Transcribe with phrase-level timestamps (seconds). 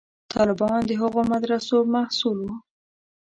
[0.33, 2.55] طالبان د هغو مدرسو محصول وو.